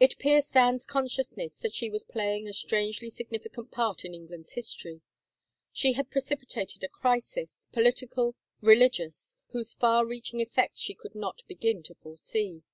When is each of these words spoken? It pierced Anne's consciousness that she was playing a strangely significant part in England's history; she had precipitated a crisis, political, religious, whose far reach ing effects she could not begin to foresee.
It 0.00 0.18
pierced 0.18 0.56
Anne's 0.56 0.84
consciousness 0.84 1.58
that 1.58 1.72
she 1.76 1.88
was 1.88 2.02
playing 2.02 2.48
a 2.48 2.52
strangely 2.52 3.08
significant 3.08 3.70
part 3.70 4.04
in 4.04 4.12
England's 4.12 4.54
history; 4.54 5.00
she 5.72 5.92
had 5.92 6.10
precipitated 6.10 6.82
a 6.82 6.88
crisis, 6.88 7.68
political, 7.70 8.34
religious, 8.60 9.36
whose 9.52 9.72
far 9.72 10.04
reach 10.04 10.34
ing 10.34 10.40
effects 10.40 10.80
she 10.80 10.92
could 10.92 11.14
not 11.14 11.46
begin 11.46 11.84
to 11.84 11.94
foresee. 11.94 12.64